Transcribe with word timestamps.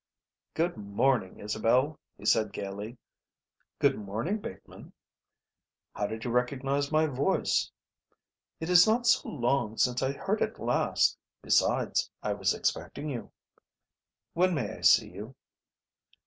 "Good 0.55 0.77
morning, 0.77 1.37
Isabel," 1.39 1.99
he 2.17 2.25
said 2.25 2.51
gaily. 2.51 2.97
"Good 3.77 3.99
morning, 3.99 4.39
Bateman." 4.39 4.93
"How 5.95 6.07
did 6.07 6.25
you 6.25 6.31
recognise 6.31 6.91
my 6.91 7.05
voice?" 7.05 7.69
"It 8.59 8.67
is 8.71 8.87
not 8.87 9.05
so 9.05 9.29
long 9.29 9.77
since 9.77 10.01
I 10.01 10.11
heard 10.13 10.41
it 10.41 10.57
last. 10.57 11.19
Besides, 11.43 12.09
I 12.23 12.33
was 12.33 12.55
expecting 12.55 13.11
you." 13.11 13.31
"When 14.33 14.55
may 14.55 14.75
I 14.75 14.81
see 14.81 15.11
you?" 15.11 15.35